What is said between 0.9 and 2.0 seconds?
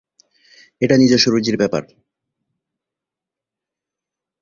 নিজস্ব রুচির ব্যাপার।